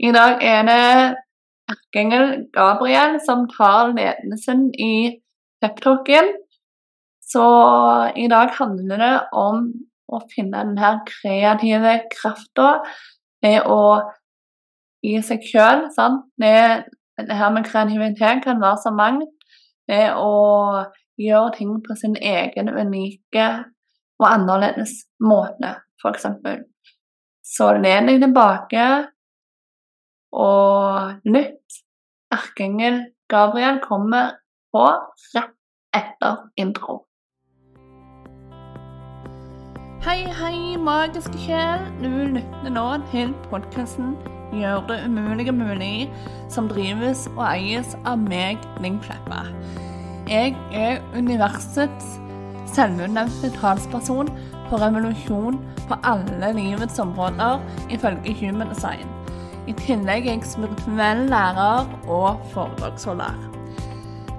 [0.00, 0.84] I dag er det
[1.70, 5.20] erkeengel Gabriel som tar ledelsen i
[5.60, 6.30] peptalken.
[7.20, 7.44] Så
[8.16, 9.66] i dag handler det om
[10.10, 12.80] å finne den her kreative krafta
[13.44, 13.82] ved å
[15.06, 15.86] i seg sjøl.
[16.40, 16.56] Det,
[17.20, 19.28] det her med kreativitet kan være så mangt.
[19.90, 20.32] Det å
[21.20, 23.46] gjøre ting på sin egen unike
[24.20, 26.26] og annerledes måte, f.eks.
[27.44, 28.84] Så len deg tilbake,
[30.32, 31.80] og nytt
[32.32, 34.36] erkeengel Gabriel kommer
[34.74, 34.86] på
[35.34, 35.56] rett
[35.96, 37.04] etter intro.
[40.00, 41.82] Hei, hei, magiske sjel.
[42.00, 44.14] Du lytter nå til podkasten
[44.52, 46.10] Gjør det umulige mulig,
[46.48, 49.44] som drives og eies av meg, Ling Kleppa.
[50.26, 52.16] Jeg er universets
[52.74, 54.30] selvutnevnte talsperson
[54.68, 57.62] for revolusjon på alle livets områder,
[57.94, 59.06] ifølge Human Design.
[59.70, 63.36] I tillegg er jeg spirituell lærer og foredragsholder.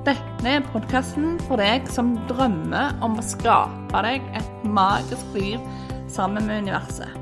[0.03, 5.61] Dette er podkasten for deg som drømmer om å skape deg et magisk liv
[6.11, 7.13] sammen med universet.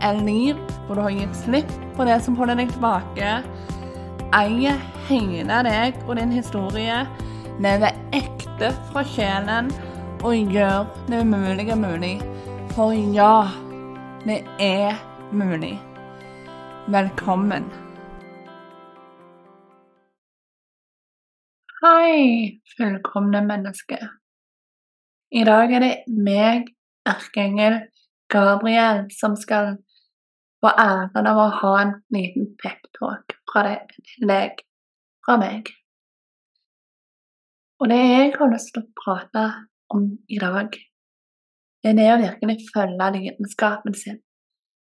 [0.00, 3.34] Et liv hvor du har gitt slipp på det som holder deg tilbake.
[4.40, 7.02] Eier hele deg og din historie.
[7.60, 9.68] Lever ekte fra sjelen
[10.24, 12.16] og gjør det umulige mulig.
[12.72, 13.50] For ja,
[14.24, 14.96] det er
[15.34, 15.76] mulig.
[16.88, 17.64] Velkommen.
[21.82, 23.98] Hei, fullkomne menneske.
[25.30, 26.70] I dag er det meg,
[27.04, 27.76] erkeengel
[28.32, 29.74] Gabriel, som skal
[30.64, 33.66] få æren av å ha en liten peptalk fra
[34.24, 34.64] deg,
[35.26, 35.68] fra meg.
[37.80, 39.44] Og det jeg har lyst til å prate
[39.92, 40.72] om i dag,
[41.84, 44.18] det er det å virkelig følge lidenskapen sin.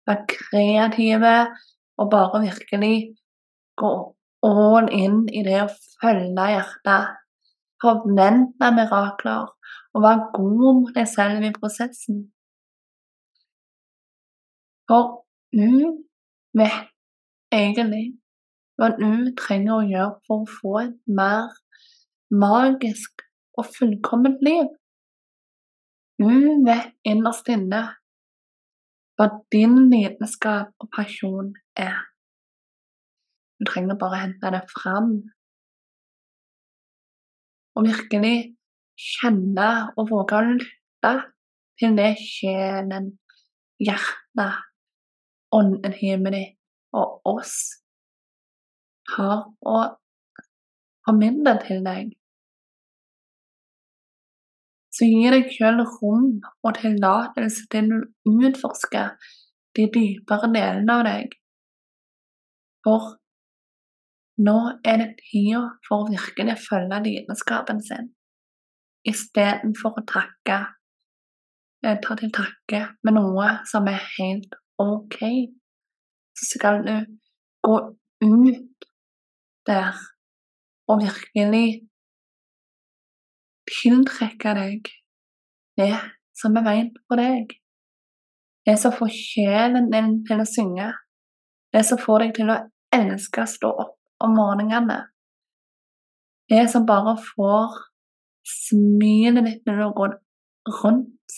[0.06, 1.34] Være kreative
[2.00, 2.96] og bare virkelig
[3.80, 3.92] gå
[4.48, 7.16] all in i det å følge hjertet,
[7.80, 9.48] forvente mirakler
[9.94, 12.22] og være god mot deg selv i prosessen.
[14.88, 15.20] For
[15.54, 16.00] du
[16.58, 16.90] vet
[17.54, 18.06] egentlig
[18.80, 21.50] hva du trenger å gjøre for å få et mer
[22.30, 23.24] magisk
[23.60, 24.68] og fullkomment liv.
[26.20, 26.30] Du
[26.66, 27.82] vet innerst inne
[29.20, 31.98] hva din lidenskap og pasjon er.
[33.60, 35.10] Du trenger bare hente det fram.
[37.76, 38.36] Og virkelig
[39.00, 41.12] kjenne og våge å lytte
[41.80, 43.12] til det sjelen,
[43.80, 44.64] hjertet,
[45.56, 46.56] ånden, himmelen
[46.96, 47.56] og oss
[49.14, 49.76] har å
[51.06, 52.14] formidle til deg.
[54.90, 56.32] Så gi deg selv rom
[56.66, 58.00] og tillatelse til å
[58.46, 59.06] utforske
[59.78, 61.39] de dypere delene av deg.
[62.86, 63.16] For
[64.40, 64.56] nå
[64.88, 68.10] er det tida for å virkelig følge lidenskapen sin,
[69.08, 70.58] istedenfor å takke,
[71.84, 75.20] eh, ta til takke med noe som er helt OK.
[76.36, 76.96] Så skal du
[77.66, 77.76] gå
[78.24, 78.88] ut
[79.66, 79.92] der
[80.88, 81.66] og virkelig
[83.70, 84.88] tiltrekke deg
[85.78, 85.94] det
[86.36, 87.52] som er veien for deg.
[88.66, 90.90] Det som får sjelen din til å synge.
[91.72, 92.58] Det som får deg til å
[92.94, 94.98] elske å stå opp om morgenene.
[96.50, 97.76] Det som bare får
[98.46, 100.16] smilet ditt når du går
[100.82, 101.36] rundt,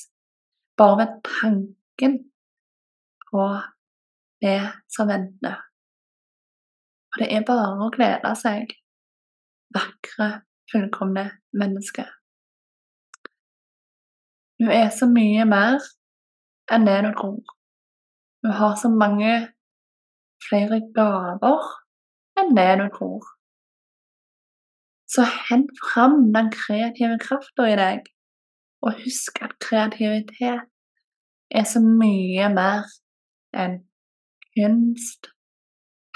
[0.80, 2.16] bare ved tanken
[3.28, 3.44] på
[4.42, 5.60] det som venter.
[7.12, 8.72] Og det er bare å glede seg,
[9.76, 10.30] vakre,
[10.72, 11.26] fullkomne
[11.60, 12.06] menneske.
[14.62, 15.82] Du er så mye mer
[16.72, 17.42] enn det du tror.
[18.42, 19.32] Du har så mange
[20.48, 21.70] flere gaver
[22.40, 23.24] enn det du tror.
[25.12, 28.06] Så hent fram den kreative krafta i deg,
[28.82, 30.68] og husk at kreativitet
[31.52, 32.88] er så mye mer
[33.52, 33.82] enn
[34.56, 35.28] kunst,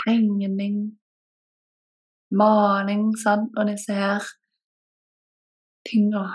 [0.00, 0.96] tegning,
[2.32, 3.52] maling sant?
[3.56, 4.24] og disse her
[5.86, 6.26] tinga.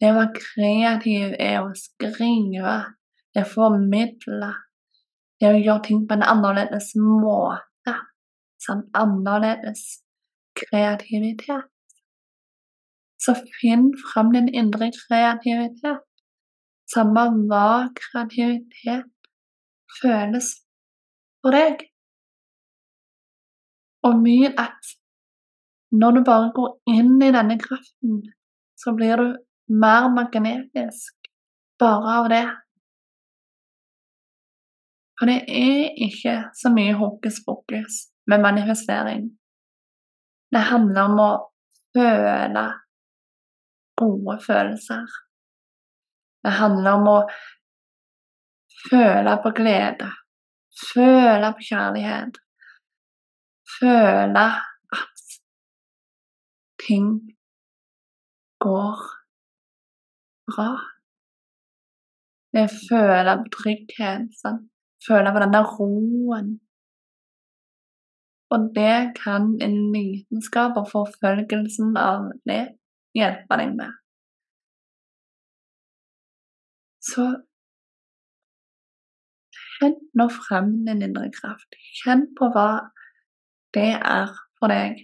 [0.00, 2.76] Det å være kreativ er å skrive,
[3.32, 4.52] det er å formidle,
[5.44, 7.94] å gjøre ting på en annerledes måte
[8.66, 9.82] samt annerledes
[10.56, 11.68] kreativitet.
[13.20, 16.04] Så finn fram din indre kreativitet,
[16.92, 19.10] samme hva kreativitet
[20.00, 20.52] føles
[21.42, 21.82] for deg.
[24.06, 24.92] Og mye at
[25.90, 28.20] når du bare går inn i denne kraften,
[28.76, 29.28] så blir du
[29.82, 31.30] mer magnetisk
[31.80, 32.46] bare av det.
[35.16, 39.30] For det er ikke så mye hokus pokus med manifestering.
[40.52, 41.30] Det handler om å
[41.96, 42.64] føle
[43.96, 45.06] gode følelser.
[46.44, 47.18] Det handler om å
[48.90, 50.10] føle på glede,
[50.92, 52.38] føle på kjærlighet,
[53.78, 54.44] føle
[55.00, 55.24] at
[56.84, 57.08] ting
[58.62, 59.02] går
[60.52, 60.70] bra.
[62.52, 64.70] Det er føle på trygghet, sant?
[65.06, 66.48] Føle på den der roen.
[68.54, 72.62] Og det kan en vitenskap og forfølgelsen av det
[73.18, 73.96] hjelpe deg med.
[77.10, 77.26] Så
[79.58, 81.78] kjenn nå frem din indre kraft.
[82.02, 82.68] Kjenn på hva
[83.76, 85.02] det er for deg.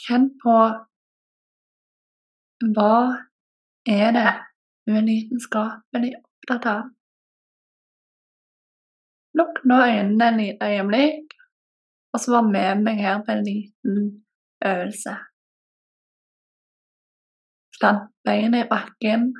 [0.00, 0.56] Kjenn på
[2.76, 2.94] hva
[3.88, 4.30] er det
[4.86, 6.16] du er lidenskapelig
[6.50, 6.82] opptatt av.
[9.38, 11.34] Lukk nå øynene et lite øyeblikk,
[12.12, 13.98] og så vær med meg her på en liten
[14.70, 15.14] øvelse.
[17.76, 19.30] Stant beina i bakken.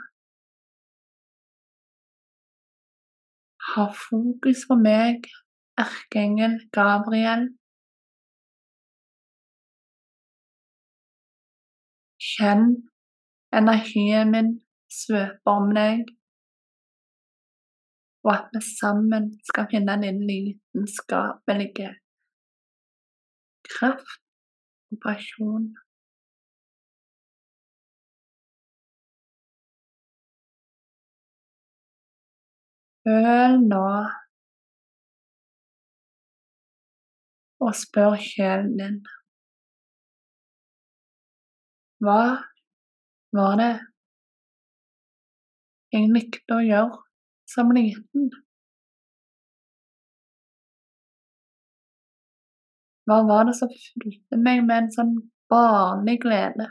[3.70, 5.26] Ha fokus på meg,
[5.78, 7.50] erkeengel Gabriel.
[12.30, 12.64] Kjenn
[13.52, 14.50] energien min
[15.02, 16.06] svøpe om deg,
[18.24, 21.92] og at vi sammen skal finne den lidenskapelige
[23.70, 24.20] kraft
[24.92, 25.70] og pasjon.
[33.04, 33.86] Føl nå
[37.64, 38.98] og spør sjelen din
[42.04, 42.20] Hva
[43.36, 43.72] var det
[45.94, 47.09] jeg likte å gjøre
[47.50, 48.30] som liten?
[53.10, 55.14] Hva var det som fylte meg med en sånn
[55.50, 56.68] barnlig glede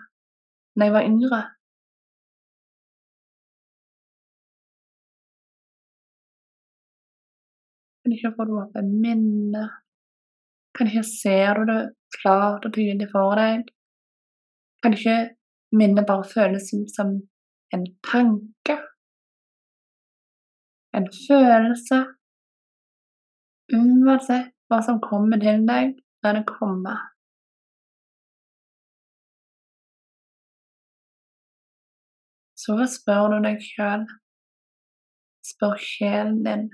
[0.80, 1.40] da jeg var yngre?
[8.06, 9.66] Kan ikke få det opp i minne?
[10.78, 11.82] Kan ikke ser du det
[12.22, 13.68] klart og tydelig for deg?
[14.82, 15.18] Kan ikke
[15.76, 17.18] minnet bare føles som
[17.76, 18.80] en tanke?
[20.98, 22.00] En følelse?
[23.78, 25.96] Uansett hva som kommer til deg,
[26.26, 26.96] la det komme.
[32.60, 34.06] Så spør du deg sjøl,
[35.52, 36.70] spør sjelen din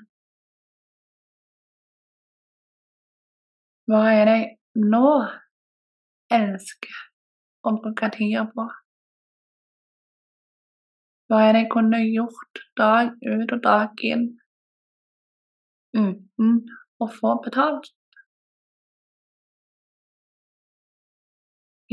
[3.86, 5.10] Hva er det jeg nå
[6.34, 6.96] elsker
[7.70, 8.66] å bruke tida på?
[11.26, 14.26] Hva er det jeg kunne gjort dag ut og dag inn
[15.98, 16.58] uten
[17.02, 17.90] å få betalt?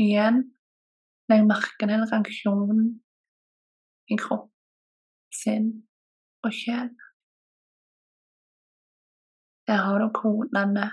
[0.03, 0.43] Igjen
[1.31, 2.85] jeg merker den reaksjonen
[4.13, 4.51] i kropp,
[5.33, 5.69] sinn
[6.45, 6.91] og sjel.
[9.65, 10.89] Der har du kodene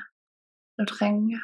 [0.79, 1.43] du trenger.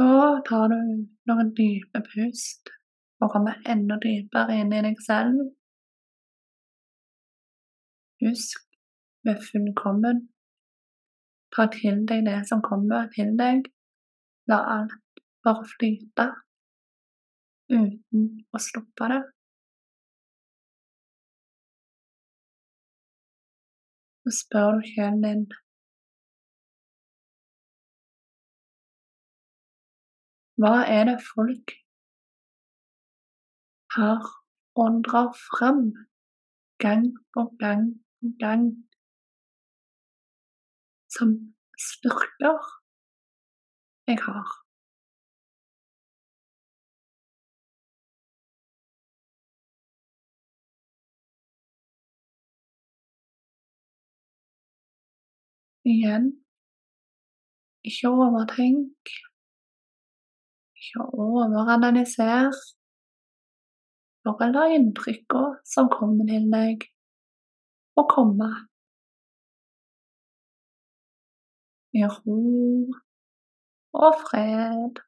[0.00, 0.12] Så
[0.48, 0.76] tar du
[1.28, 2.70] noen dype pust
[3.20, 5.42] og kommer enda dypere inn i deg selv.
[8.24, 8.62] Husk,
[9.20, 10.22] du er fullkommen.
[11.52, 13.68] Ta til deg det som kommer til deg.
[14.48, 16.30] La alt bare flyte
[17.68, 18.26] uten
[18.56, 19.22] å stoppe det.
[24.24, 25.50] Så spør du sjelen din
[30.60, 31.70] Hva er det folk
[33.94, 34.26] her
[34.84, 35.80] åndrer frem
[36.84, 37.86] gang på gang
[38.20, 38.66] på gang
[41.16, 41.32] som
[41.88, 42.60] styrker
[44.10, 44.52] jeg har?
[55.84, 56.28] Igjen,
[57.84, 59.08] ikke overtenk.
[60.80, 62.56] Ikke overanalyser.
[64.24, 65.42] Bare la inntrykka
[65.74, 66.88] som kommer til deg,
[67.94, 68.48] få komme.
[72.00, 72.40] I ro
[74.06, 75.04] og fred.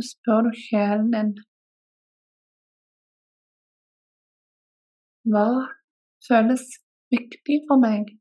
[0.00, 1.32] spør du sjelen din
[5.28, 5.46] Hva
[6.28, 6.62] føles
[7.12, 8.16] viktig for meg?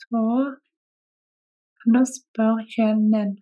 [0.00, 0.20] Så
[1.82, 3.32] kan du spørre kjelen din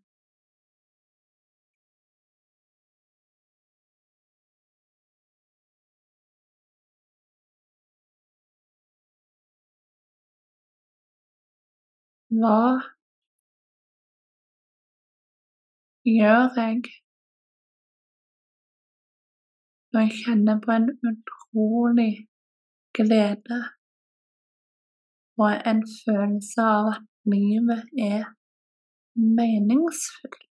[12.34, 12.58] Hva
[16.02, 16.80] gjør jeg
[19.92, 22.10] når jeg kjenner på en utrolig
[22.98, 23.60] glede
[25.38, 27.06] og en følelse av at
[27.36, 28.26] livet er
[29.38, 30.45] meningsfullt?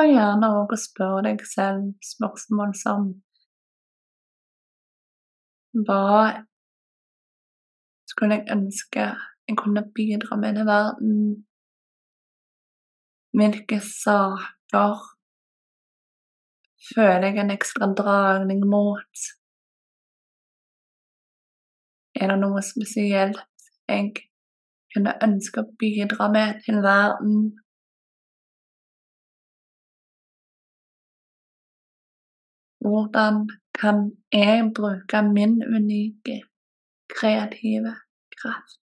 [0.00, 3.10] Og gjerne òg å spørre deg selv spørsmål som
[5.72, 6.04] Hva
[8.08, 9.04] skulle jeg ønske
[9.48, 11.14] jeg kunne bidra med i verden?
[13.36, 14.98] Hvilke saker
[16.88, 19.24] føler jeg en ekstra dragning mot?
[22.20, 23.40] Er det noe spesielt
[23.88, 24.12] jeg
[24.94, 27.52] kunne ønske å bidra med til verden?
[32.82, 33.34] Hvordan
[33.80, 33.96] kan
[34.32, 36.36] jeg bruke min unike,
[37.14, 37.92] kreative
[38.40, 38.80] kraft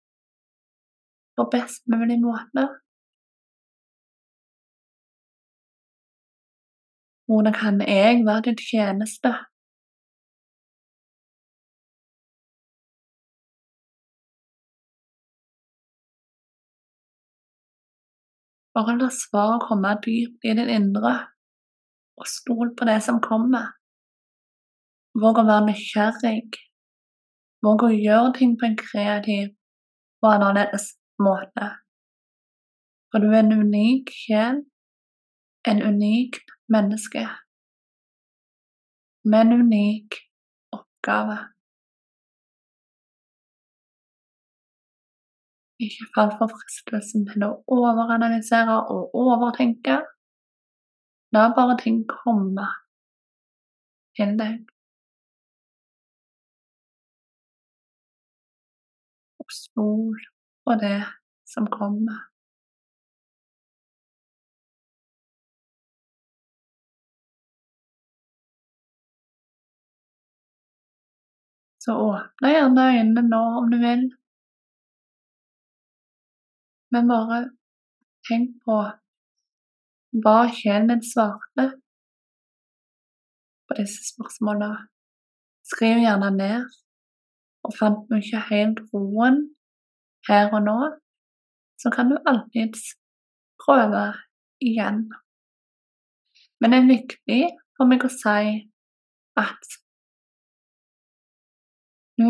[1.36, 2.63] på best mulig måte?
[7.27, 9.32] Hvordan kan jeg være til tjeneste?
[18.75, 21.13] Bare la svaret komme dypt i din indre,
[22.20, 23.76] og stol på det som kommer.
[25.17, 26.59] Våg å være nysgjerrig.
[27.65, 29.47] Våg å gjøre ting på en kreativ
[30.21, 30.91] og annerledes
[31.25, 31.71] måte.
[33.09, 34.62] For du er en unik sjel,
[35.65, 36.38] en unik
[36.69, 37.24] menneske,
[39.25, 40.19] med en unik
[40.77, 41.39] oppgave.
[45.81, 50.00] Ikke fall for fristelsen til å overanalysere og overtenke.
[51.33, 52.69] La bare ting komme
[54.17, 54.65] til deg.
[59.48, 60.24] Og stol
[60.68, 60.98] på det
[61.48, 62.25] som kommer.
[71.80, 74.01] Så åpne gjerne øynene nå om du vil.
[76.92, 77.38] Men bare
[78.27, 78.80] tenk på
[80.25, 81.66] hva sjelen din svarte
[83.68, 84.88] på disse spørsmålene.
[85.72, 86.68] Skriv gjerne ned.
[87.67, 89.41] Og fant du ikke helt roen
[90.29, 90.77] her og nå,
[91.81, 92.83] så kan du alltids
[93.63, 94.05] prøve
[94.63, 95.01] igjen.
[96.59, 97.41] Men det er viktig
[97.77, 98.45] for meg å si
[99.38, 99.75] at
[102.17, 102.29] du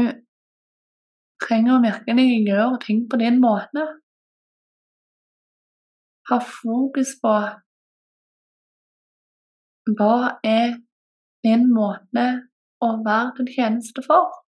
[1.46, 3.86] trenger virkelig gjøre ting på din måte.
[6.28, 7.36] Ha fokus på
[9.98, 10.76] hva er
[11.46, 12.26] din måte
[12.84, 14.47] å være til tjeneste for.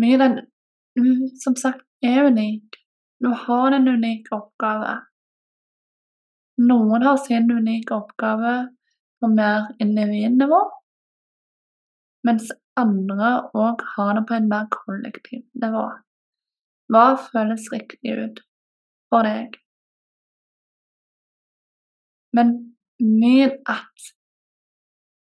[0.00, 0.40] Mye den
[0.96, 2.76] du som sagt er unik.
[3.20, 4.96] Du har en unik oppgave.
[6.60, 8.54] Noen har sin unike oppgave
[9.20, 10.60] på mer individnivå,
[12.24, 15.84] mens andre òg har det på en mer kollektiv nivå.
[16.90, 18.40] Hva føles riktig ut
[19.12, 19.56] for deg?
[22.36, 22.54] Men
[23.00, 24.10] min at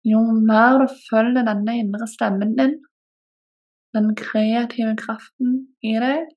[0.08, 2.78] jo mer du følger denne indre stemmen din,
[3.96, 6.28] den kreative kraften i deg,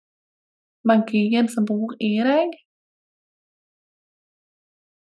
[0.88, 2.54] magien som bor i deg,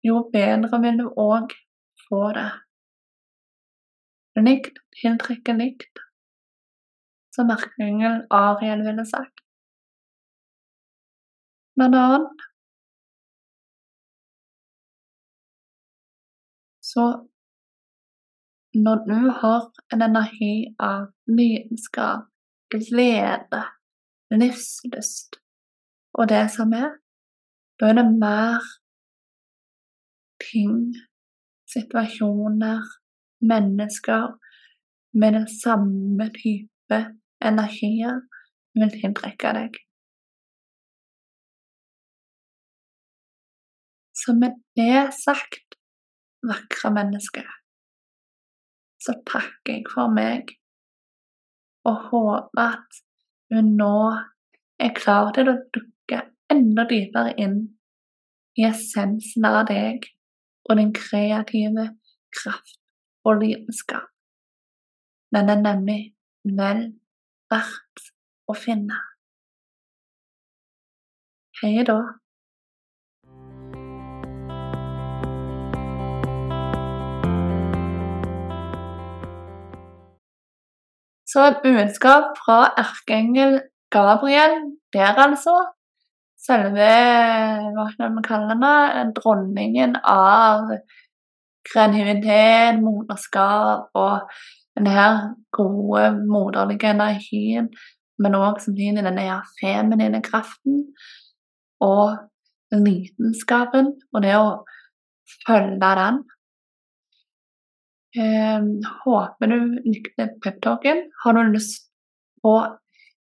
[0.03, 1.53] jo bedre vil du òg
[2.07, 2.49] få det.
[4.43, 6.01] Likt tiltrekker likt,
[7.35, 9.43] som erkeengel Ariel ville sagt.
[11.77, 12.43] Blant annet
[16.83, 17.05] så
[18.73, 22.29] når du har en energi av lidenskap,
[22.73, 23.61] glede,
[24.33, 25.37] livslyst
[26.17, 26.91] og det som er,
[27.79, 28.61] Da er det mer
[30.39, 30.93] ting,
[31.73, 32.83] situasjoner,
[33.41, 34.27] mennesker
[35.19, 36.99] med den samme type
[37.41, 38.21] energier
[38.77, 39.81] vil tiltrekke deg.
[44.13, 45.77] Så med det sagt,
[46.45, 47.43] vakre menneske,
[49.03, 50.53] så takker jeg for meg
[51.89, 53.01] og håper at
[53.51, 53.95] hun nå
[54.83, 56.21] er klar til å dukke
[56.53, 57.59] enda dypere inn
[58.59, 60.07] i essensen av deg
[60.69, 61.89] og din kreative
[62.33, 62.79] kraft
[63.27, 64.07] og lidenskap.
[65.33, 66.83] Den er nemlig vel
[67.51, 68.09] verdt
[68.47, 68.99] å finne.
[71.61, 71.99] Hei da.
[81.33, 83.55] Så et budskap fra erkeengel
[83.91, 84.59] Gabriel
[84.93, 85.55] der, altså.
[86.43, 86.89] Selve
[87.73, 90.67] hva skal vi kalle henne, dronningen av
[91.65, 94.35] kreativitet, moderskap og
[94.77, 95.07] denne
[95.57, 96.03] gode,
[96.35, 97.71] moderlige energien,
[98.21, 100.83] men òg samtidig denne feminine kraften
[101.81, 102.19] og
[102.75, 104.47] lidenskapen og det å
[105.47, 106.21] følge den.
[108.13, 108.61] Eh,
[109.05, 111.07] håper du likte peptalken.
[111.23, 111.89] Har du lyst
[112.43, 112.57] på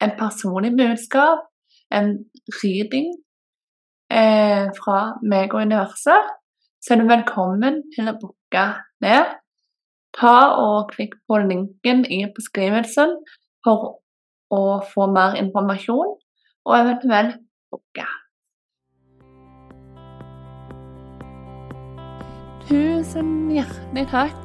[0.03, 1.47] en personlig budskap,
[1.91, 2.25] en
[2.61, 3.13] reading
[4.11, 6.33] eh, fra meg og universet,
[6.81, 8.65] så er du velkommen til å booke
[9.01, 9.33] ned.
[10.15, 13.17] Ta og Klikk på linken i beskrivelsen
[13.65, 13.97] for
[14.53, 14.61] å
[14.93, 16.13] få mer informasjon,
[16.65, 17.41] og eventuelt
[17.73, 18.05] booke.
[22.69, 24.44] Tusen hjertelig takk,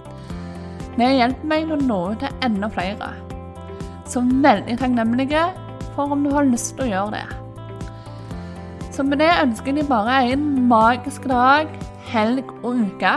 [0.97, 3.13] Det hjulpet meg å nå ut til enda flere.
[4.11, 5.45] Så veldig takknemlige
[5.95, 7.27] for om du har lyst til å gjøre det.
[8.91, 11.71] Så med det ønsker jeg bare en magisk dag,
[12.11, 13.13] helg og uke.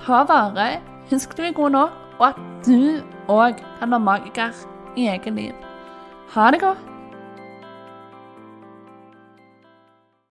[0.00, 0.80] Ta vare,
[1.10, 5.52] husk du er god nok, og at du òg kan være magiker i eget liv.
[6.32, 6.95] Ha det godt.